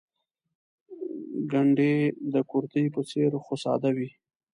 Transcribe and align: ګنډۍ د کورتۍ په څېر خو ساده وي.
ګنډۍ 1.51 1.93
د 2.33 2.35
کورتۍ 2.51 2.85
په 2.93 3.01
څېر 3.09 3.31
خو 3.43 3.53
ساده 3.63 3.89
وي. 3.97 4.09